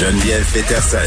[0.00, 0.98] Geneviève Peterson.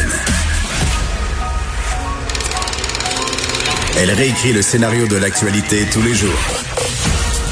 [3.99, 6.39] Elle réécrit le scénario de l'actualité tous les jours.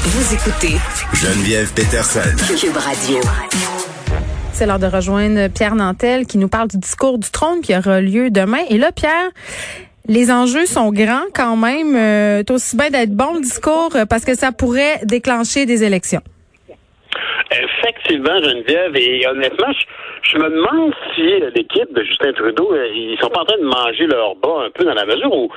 [0.04, 0.76] Vous écoutez
[1.12, 2.20] Geneviève Peterson.
[2.58, 3.18] Cube Radio.
[4.54, 8.00] C'est l'heure de rejoindre Pierre Nantel qui nous parle du discours du trône qui aura
[8.00, 8.64] lieu demain.
[8.70, 9.30] Et là, Pierre,
[10.08, 11.94] les enjeux sont grands quand même.
[11.96, 16.22] Euh, aussi bien d'être bon le discours parce que ça pourrait déclencher des élections.
[17.62, 19.72] Effectivement, Geneviève, et honnêtement,
[20.22, 21.22] je, me demande si
[21.54, 24.70] l'équipe de Justin Trudeau, euh, ils sont pas en train de manger leur bas un
[24.70, 25.50] peu dans la mesure où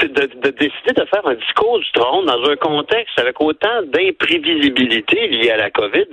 [0.00, 5.28] de, de, décider de faire un discours du trône dans un contexte avec autant d'imprévisibilité
[5.28, 6.06] liée à la COVID,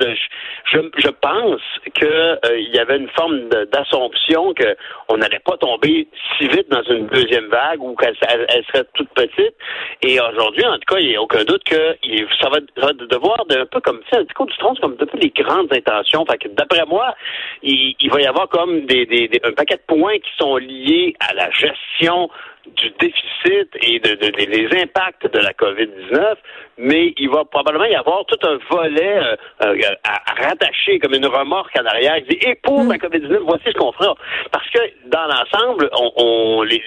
[0.65, 1.61] je, je pense
[1.93, 6.07] qu'il euh, il y avait une forme d'assomption qu'on n'allait pas tomber
[6.37, 9.55] si vite dans une deuxième vague ou qu'elle elle serait toute petite.
[10.01, 11.95] Et aujourd'hui, en tout cas, il n'y a aucun doute que
[12.41, 15.07] ça va, devoir de, un peu comme ça, un discours du trône, c'est comme de
[15.13, 16.25] les grandes intentions.
[16.25, 17.15] Fait que d'après moi,
[17.63, 21.15] il, il, va y avoir comme des, des, un paquet de points qui sont liés
[21.19, 22.29] à la gestion
[22.75, 26.35] du déficit et de, des impacts de la COVID-19,
[26.77, 31.25] mais il va probablement y avoir tout un volet euh, euh, à, rattacher comme une
[31.25, 32.15] remorque en arrière.
[32.17, 34.15] Et pour la COVID-19, voici ce qu'on fera.
[34.51, 36.79] Parce que dans l'ensemble, on, les,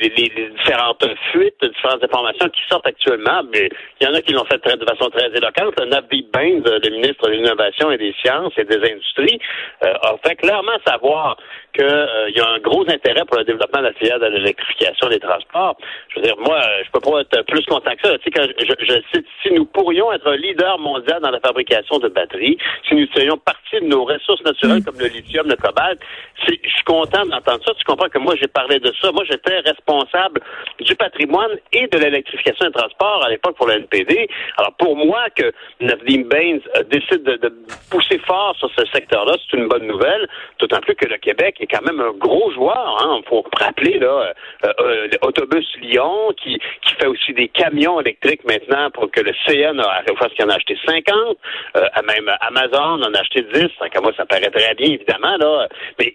[0.57, 3.69] différentes fuites, différentes informations qui sortent actuellement, mais
[4.01, 5.79] il y en a qui l'ont fait de façon très éloquente.
[5.87, 9.39] Navi Bain, le ministre de l'Innovation et des Sciences et des Industries,
[9.85, 11.37] euh, a fait clairement savoir
[11.75, 15.21] qu'il y a un gros intérêt pour le développement de la filière de l'électrification des
[15.21, 15.72] transports.
[16.09, 18.19] Je veux dire, moi, je peux pas être plus content que ça.
[18.19, 21.41] Tu sais, quand je, je cite, si nous pourrions être un leader mondial dans la
[21.41, 24.85] fabrication de batteries, si nous serions partie de nos ressources naturelles mm.
[24.85, 25.99] comme le lithium, le cobalt,
[26.47, 27.73] je suis content d'entendre ça.
[27.75, 29.13] Tu comprends que moi, j'ai parlé de ça.
[29.13, 30.41] Moi, j'étais responsable
[30.81, 34.29] du patrimoine et de l'électrification des transports à l'époque pour le NPD.
[34.59, 37.53] Alors, pour moi, que Navdeem Baines euh, décide de,
[37.91, 40.29] pousser fort sur ce secteur-là, c'est une bonne nouvelle,
[40.63, 42.99] d'autant plus que le Québec est quand même un gros joueur.
[43.03, 43.21] Hein.
[43.25, 44.33] Il faut rappeler, là,
[44.65, 49.33] euh, euh, l'autobus Lyon qui, qui fait aussi des camions électriques maintenant pour que le
[49.47, 51.37] CN je pense qu'il en a acheté 50.
[51.77, 53.69] Euh, même Amazon en a acheté 10.
[54.03, 55.37] moi, ça paraît très bien, évidemment.
[55.39, 55.69] Là.
[55.99, 56.15] Mais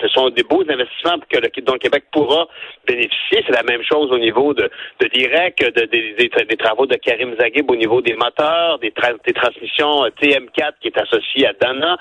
[0.00, 2.46] ce sont des beaux investissements que le, dont le Québec pourra
[2.86, 3.44] bénéficier.
[3.46, 4.70] C'est la même chose au niveau de,
[5.00, 10.10] de direct, de, des, travaux de Karim Zaghib au niveau des moteurs, des, transmissions euh,
[10.20, 11.96] TM4 qui est associé à Dana.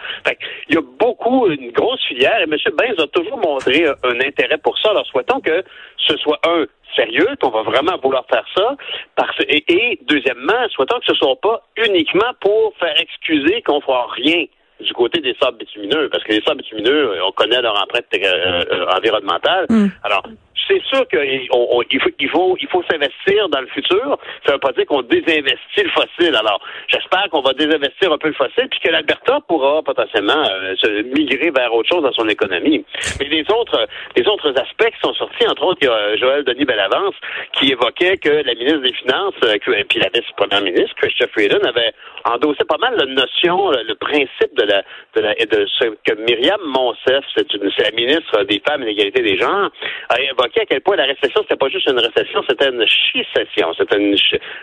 [0.69, 2.55] Il y a beaucoup, une grosse filière, et M.
[2.77, 4.91] Benz a toujours montré un intérêt pour ça.
[4.91, 5.63] Alors, souhaitons que
[5.97, 6.65] ce soit un
[6.95, 8.75] sérieux, qu'on va vraiment vouloir faire ça.
[9.15, 13.81] Parce, et, deuxièmement, souhaitons que ce ne soit pas uniquement pour faire excuser qu'on ne
[13.81, 14.45] fera rien
[14.79, 18.63] du côté des sables bitumineux, parce que les sables bitumineux, on connaît leur empreinte euh,
[18.71, 19.65] euh, environnementale.
[19.69, 19.87] Mm.
[20.03, 20.23] Alors,
[20.67, 24.17] c'est sûr qu'il faut, s'investir dans le futur.
[24.45, 26.35] Ça ne veut pas dire qu'on désinvestit le fossile.
[26.35, 30.75] Alors, j'espère qu'on va désinvestir un peu le fossile, puis que l'Alberta pourra potentiellement euh,
[30.77, 32.85] se migrer vers autre chose dans son économie.
[33.19, 36.43] Mais les autres, les autres aspects qui sont sortis, entre autres, il y a Joël
[36.43, 37.15] Denis Bellavance
[37.53, 39.57] qui évoquait que la ministre des Finances, euh,
[39.89, 41.93] puis la vice-première ministre, Christophe Freeland, avait
[42.25, 44.83] endossé pas mal la notion, le principe de la,
[45.15, 49.21] de, la, de ce que Myriam Monsef, c'est la ministre des Femmes et de l'égalité
[49.21, 49.69] des genres,
[50.09, 53.73] a évoqué à quel point la récession, c'était pas juste une récession, c'était une she-session.
[53.77, 54.15] C'était une,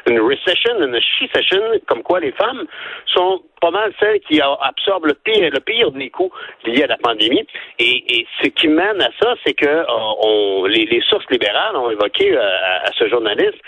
[0.08, 2.66] une recession, une she-session, comme quoi les femmes
[3.06, 6.30] sont pas mal celles qui absorbent le pire, le pire des coûts
[6.64, 7.46] liés à la pandémie.
[7.78, 12.42] Et, ce qui mène à ça, c'est que euh, les, sources libérales ont évoqué euh,
[12.84, 13.58] à, ce journaliste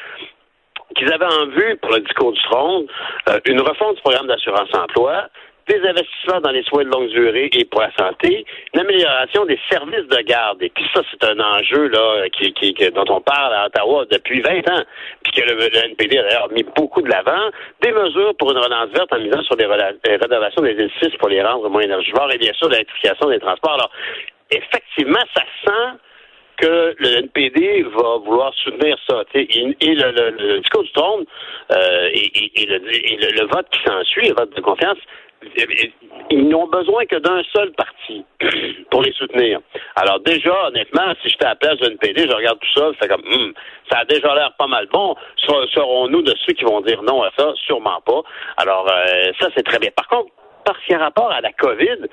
[0.95, 2.87] qu'ils avaient en vue pour le discours du trône
[3.29, 5.29] euh, une refonte du programme d'assurance emploi,
[5.69, 9.59] des investissements dans les soins de longue durée et pour la santé, une amélioration des
[9.69, 10.63] services de garde.
[10.63, 14.41] Et puis ça, c'est un enjeu là qui, qui, dont on parle à Ottawa depuis
[14.41, 14.85] 20 ans,
[15.25, 17.51] puis que le, NPD a d'ailleurs mis beaucoup de l'avant.
[17.83, 21.43] Des mesures pour une relance verte en misant sur les, rénovations des édifices pour les
[21.43, 23.75] rendre moins énergivores et bien sûr l'électrification des transports.
[23.75, 23.91] Alors,
[24.51, 25.99] effectivement, ça sent
[26.59, 29.25] que le NPD va vouloir soutenir ça.
[29.35, 31.25] Et, et le, discours du trône
[31.71, 34.97] euh, et, et, le, le, vote qui s'ensuit, le vote de confiance,
[36.31, 38.25] ils n'ont besoin que d'un seul parti
[38.91, 39.61] pour les soutenir.
[39.97, 43.09] Alors déjà, honnêtement, si j'étais à la place d'une PD, je regarde tout ça, c'est
[43.09, 43.53] comme, hmm,
[43.91, 45.15] ça a déjà l'air pas mal bon.
[45.37, 47.53] Serons-nous de ceux qui vont dire non à ça?
[47.67, 48.23] Sûrement pas.
[48.57, 49.91] Alors, euh, ça, c'est très bien.
[49.95, 50.31] Par contre,
[50.67, 52.09] parce qu'il y a rapport à la COVID,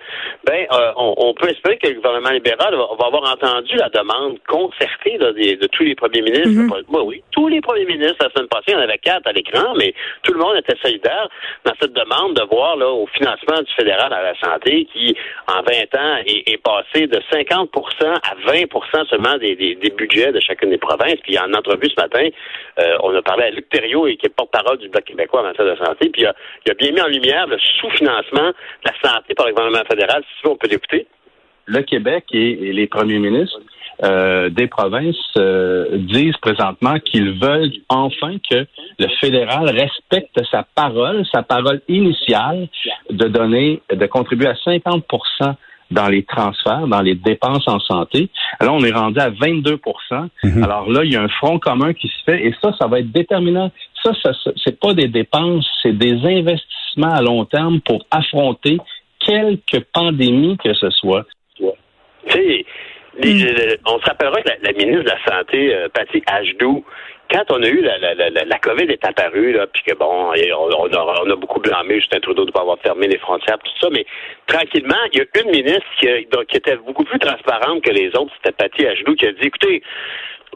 [0.46, 5.18] ben, euh, on, peut espérer que le gouvernement libéral va, avoir entendu la demande concertée
[5.18, 6.50] de, tous les premiers ministres.
[6.50, 7.02] Mm-hmm.
[7.04, 9.74] oui, tous les premiers ministres, la semaine passée, il y en avait quatre à l'écran,
[9.76, 11.28] mais tout le monde était solidaire
[11.66, 15.18] dans cette demande de voir là, au financement du fédéral à la santé qui,
[15.48, 17.68] en 20 ans, est, passé de 50%
[18.06, 21.18] à 20% seulement des, budgets de chacune des provinces.
[21.24, 22.28] Puis en entrevue ce matin,
[22.80, 25.66] euh, on a parlé à Luc Thériault, qui est porte-parole du Bloc québécois en matière
[25.66, 26.24] de santé, puis
[26.66, 28.43] il a bien mis en lumière le sous-financement
[28.84, 30.24] la santé par le gouvernement fédéral.
[30.40, 31.08] Si on peut l'écouter.
[31.66, 33.60] le Québec et, les premiers ministres
[34.04, 38.66] euh, des provinces euh, disent présentement qu'ils veulent enfin que
[39.00, 42.68] le fédéral respecte sa parole, sa parole initiale
[43.10, 45.56] de donner, de contribuer à 50%
[45.92, 48.30] dans les transferts, dans les dépenses en santé.
[48.60, 49.80] Alors, on est rendu à 22
[50.44, 50.64] mhm.
[50.64, 53.00] Alors là, il y a un front commun qui se fait et ça, ça va
[53.00, 53.72] être déterminant.
[54.04, 54.32] Ça, ça
[54.64, 58.78] c'est pas des dépenses, c'est des investissements à long terme pour affronter
[59.20, 61.26] quelque pandémie que ce soit.
[61.58, 61.66] Tu
[62.30, 62.66] sais,
[63.86, 66.84] on se rappellera que la, ministre de la Santé, euh, Patty Ajdou,
[67.32, 70.32] quand on a eu la, la, la, la COVID est apparue, là, puis que bon,
[70.32, 73.72] on, a, on a beaucoup blâmé Justin Trudeau de pas avoir fermé les frontières, tout
[73.80, 74.06] ça, mais
[74.46, 76.08] tranquillement, il y a une ministre qui,
[76.50, 79.82] qui était beaucoup plus transparente que les autres, c'était Patty Ajdou, qui a dit, écoutez,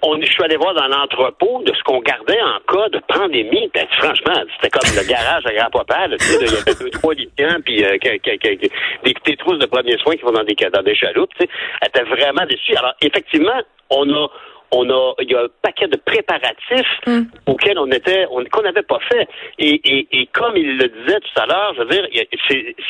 [0.01, 3.69] on, je suis allé voir dans l'entrepôt de ce qu'on gardait en cas de pandémie.
[3.73, 6.07] Ben, franchement, c'était comme le garage à grand-papa.
[6.07, 10.23] Il y avait deux, trois lithiens, puis euh, des, des trousses de premiers soins qui
[10.23, 11.31] vont dans des, dans des chaloupes.
[11.39, 11.47] Elle
[11.87, 12.75] était vraiment déçue.
[12.75, 14.27] Alors, effectivement, on a
[14.71, 17.21] on a, il y a un paquet de préparatifs mm.
[17.45, 19.27] auxquels on était, qu'on n'avait pas fait.
[19.59, 22.07] Et, et, et, comme il le disait tout à l'heure, je veux dire,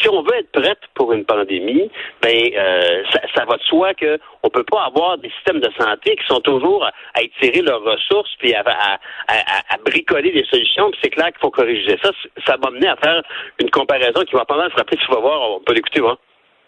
[0.02, 1.90] si on veut être prête pour une pandémie,
[2.22, 5.70] ben euh, ça, ça, va de soi que on peut pas avoir des systèmes de
[5.78, 8.98] santé qui sont toujours à, étirer leurs ressources puis à, à,
[9.28, 10.90] à bricoler des solutions.
[10.92, 12.12] Puis c'est clair qu'il faut corriger ça.
[12.46, 13.22] Ça m'a mené à faire
[13.60, 14.98] une comparaison qui va pendant se rappeler.
[14.98, 16.18] Tu vas voir, on peut l'écouter, hein?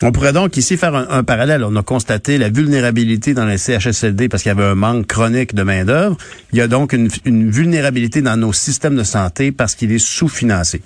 [0.02, 1.62] On pourrait donc ici faire un, parallèle.
[1.66, 5.54] On a constaté la vulnérabilité dans les CHSLD parce qu'il y avait un manque chronique
[5.54, 6.16] de main-d'œuvre.
[6.54, 7.10] Il y a donc une,
[7.50, 10.82] vulnérabilité dans nos systèmes de santé parce qu'il est sous-financé.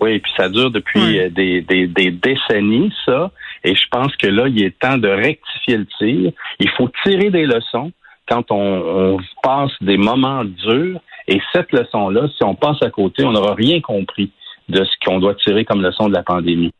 [0.00, 3.30] Oui, et puis ça dure depuis euh, des, décennies, ça.
[3.62, 6.32] Et je pense que là, il est temps de rectifier le tir.
[6.58, 7.92] Il faut tirer des leçons
[8.28, 11.00] quand on, on passe des moments durs.
[11.28, 14.32] Et cette leçon-là, si on passe à côté, on n'aura rien compris
[14.68, 16.72] de ce qu'on doit tirer comme leçon de la pandémie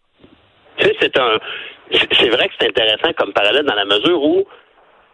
[1.01, 1.39] c'est un,
[1.93, 4.47] c'est vrai que c'est intéressant comme parallèle dans la mesure où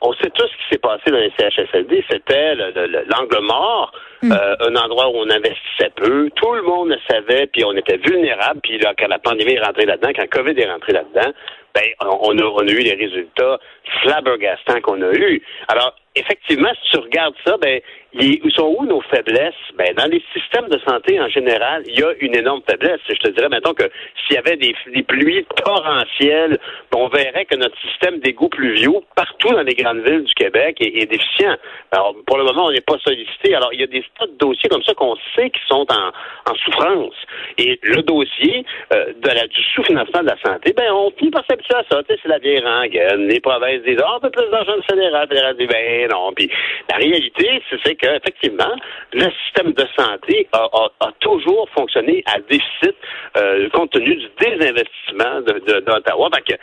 [0.03, 2.05] on sait tout ce qui s'est passé dans les CHSLD.
[2.11, 3.93] C'était l'angle mort,
[4.23, 4.33] hmm.
[4.33, 6.31] euh, un endroit où on investissait peu.
[6.37, 8.61] Tout le monde le savait, puis on était vulnérable.
[8.63, 11.33] Puis là, quand la pandémie est rentrée là-dedans, quand COVID est rentré là-dedans,
[11.76, 13.58] ben, on a, on a eu les résultats
[14.00, 15.43] flabbergastants qu'on a eus.
[15.69, 17.81] Alors, effectivement, si tu regardes ça, ben,
[18.14, 19.52] où sont où nos faiblesses?
[19.76, 23.00] Ben, dans les systèmes de santé en général, il y a une énorme faiblesse.
[23.08, 23.84] Je te dirais maintenant que
[24.25, 26.58] s'il y avait des, pluies torrentielles,
[26.90, 30.78] ben, on verrait que notre système d'égouts pluviaux partout dans les grandes villes du Québec
[30.81, 31.56] est, déficient.
[31.93, 33.55] Alors, pour le moment, on n'est pas sollicité.
[33.55, 36.55] Alors, il y a des tas de dossiers comme ça qu'on sait qui sont en,
[36.64, 37.14] souffrance.
[37.58, 38.64] Et le dossier
[38.94, 42.03] euh, de la, du sous-financement de la santé, ben, on finit par s'habituer à ça.
[42.09, 43.29] C'est la vieille rengaine.
[43.29, 45.29] Les provinces disent, ah, un peu plus d'argent fédéral.
[45.29, 46.33] Fédéral dit, ben, non.
[46.35, 46.51] Puis,
[46.91, 48.75] la réalité, c'est que effectivement,
[49.13, 50.89] le système de santé a,
[51.21, 52.95] toujours fonctionné à déficit
[53.37, 56.29] euh, compte tenu du désinvestissement d'Ottawa.
[56.29, 56.57] De,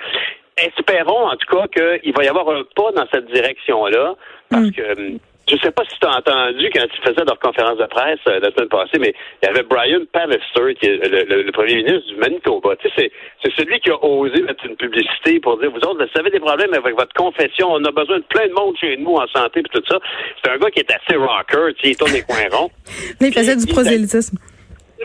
[0.57, 4.15] espérons en tout cas qu'il va y avoir un pas dans cette direction-là,
[4.49, 4.71] parce mm.
[4.71, 5.17] que
[5.57, 8.39] je sais pas si tu as entendu quand tu faisais leur conférence de presse euh,
[8.39, 12.15] la semaine passée, mais il y avait Brian Pallister, qui est le, premier ministre du
[12.15, 12.75] Manitoba.
[12.77, 13.11] Tu sais,
[13.43, 16.39] c'est celui qui a osé mettre une publicité pour dire, vous autres, vous avez des
[16.39, 19.59] problèmes avec votre confession, on a besoin de plein de monde chez nous en santé
[19.59, 19.99] et tout ça.
[20.43, 22.71] C'est un gars qui est assez rocker, tu sais, il tourne les coins ronds.
[23.21, 24.37] Mais il faisait du prosélytisme.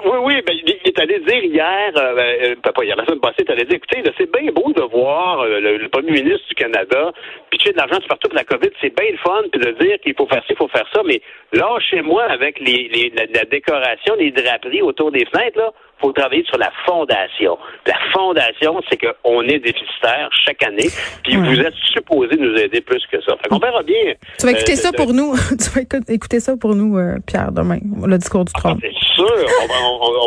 [0.04, 3.20] Oui, oui, ben, il est allé dire hier, euh, ben, euh pas hier, la semaine
[3.20, 6.46] passée, il est allé dire, écoutez, c'est bien beau de voir euh, le, premier ministre
[6.48, 7.12] du Canada
[7.50, 10.14] pitcher de l'argent partout pour la COVID, c'est bien le fun, puis de dire qu'il
[10.14, 11.20] faut faire ça, il faut faire ça, mais
[11.52, 16.12] là, chez moi, avec les, les la, décoration, les draperies autour des fenêtres, là, faut
[16.12, 17.58] travailler sur la fondation.
[17.86, 20.88] La fondation, c'est qu'on est déficitaire chaque année,
[21.24, 23.36] puis vous êtes supposé nous aider plus que ça.
[23.42, 24.14] Fait qu'on verra bien.
[24.38, 25.34] Tu vas écouter ça pour nous.
[25.48, 28.78] tu vas écouter ça pour nous, Pierre, demain, le discours du trône.
[28.80, 29.46] c'est sûr.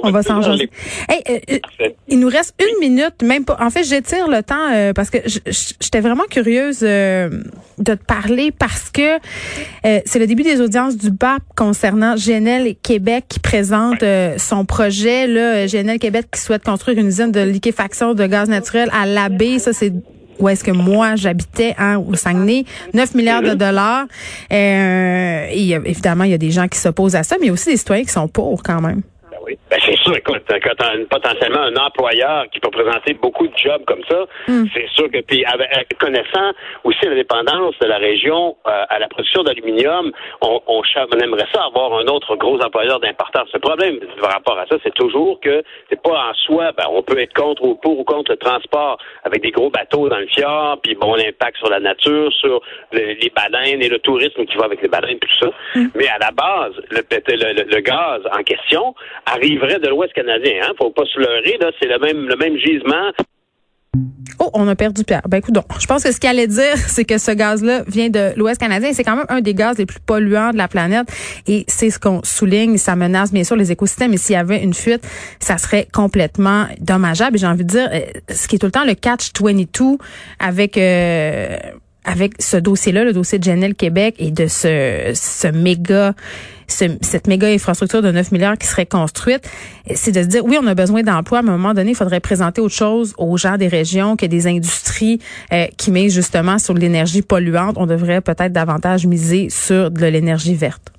[0.04, 0.42] On va, s'en.
[0.42, 1.40] Hey, euh,
[1.82, 3.58] euh, il nous reste une minute, même pas.
[3.60, 7.30] En fait, j'étire le temps euh, parce que j'étais vraiment curieuse de
[7.78, 9.18] te parler parce que
[9.84, 14.04] c'est le début des audiences du BAP concernant GNL Québec qui présente
[14.38, 18.90] son projet là GNL Québec qui souhaite construire une usine de liquéfaction de gaz naturel
[18.94, 19.60] à l'abbé.
[19.60, 19.94] Ça, c'est
[20.40, 24.06] où est-ce que moi j'habitais hein, au Saguenay, 9 milliards de dollars.
[24.52, 27.52] Euh, et évidemment, il y a des gens qui s'opposent à ça, mais il y
[27.52, 29.02] a aussi des citoyens qui sont pour quand même.
[29.70, 33.84] Ben, c'est sûr, écoute, quand as potentiellement un employeur qui peut présenter beaucoup de jobs
[33.86, 34.66] comme ça, hmm.
[34.74, 35.44] c'est sûr que, puis
[36.00, 36.52] connaissant
[36.84, 40.82] aussi la dépendance de la région euh, à la production d'aluminium, on, on,
[41.22, 43.50] aimerait ça avoir un autre gros employeur d'importance.
[43.54, 47.04] Le problème par rapport à ça, c'est toujours que c'est pas en soi, ben, on
[47.04, 50.28] peut être contre ou pour ou contre le transport avec des gros bateaux dans le
[50.28, 54.66] fjord, puis bon, l'impact sur la nature, sur les baleines et le tourisme qui va
[54.66, 55.52] avec les baleines, tout ça.
[55.76, 55.88] Hmm.
[55.96, 58.96] Mais à la base, le, le, le gaz en question
[59.42, 60.62] arriverait de l'Ouest canadien.
[60.64, 60.74] Hein?
[60.78, 62.00] Faut pas se leurrer, là, c'est le
[62.36, 63.12] même, gisement.
[64.40, 65.22] Oh, on a perdu Pierre.
[65.28, 68.32] Ben écoute, je pense que ce qu'il allait dire, c'est que ce gaz-là vient de
[68.38, 68.92] l'Ouest canadien.
[68.94, 71.08] C'est quand même un des gaz les plus polluants de la planète.
[71.48, 72.78] Et c'est ce qu'on souligne.
[72.78, 74.14] Ça menace bien sûr les écosystèmes.
[74.14, 75.06] Et s'il y avait une fuite,
[75.40, 77.36] ça serait complètement dommageable.
[77.36, 79.98] Et j'ai envie de dire, euh, ce qui est tout le temps le catch 22
[80.40, 80.78] avec...
[80.78, 81.58] Euh,
[82.04, 86.14] avec ce dossier-là, le dossier de Genel Québec et de ce, ce méga,
[86.68, 89.48] cette méga infrastructure de 9 milliards qui serait construite,
[89.94, 91.96] c'est de se dire, oui, on a besoin d'emplois, mais à un moment donné, il
[91.96, 95.20] faudrait présenter autre chose aux gens des régions que des industries
[95.54, 97.76] euh, qui misent justement sur l'énergie polluante.
[97.78, 100.92] On devrait peut-être davantage miser sur de l'énergie verte.